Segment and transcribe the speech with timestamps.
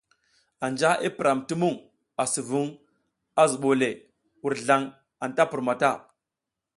[0.67, 1.77] Anja i piram ti mung
[2.23, 2.69] asi vung
[3.41, 3.89] a zubole,
[4.41, 4.85] wurzlang
[5.25, 5.91] anta pur mata.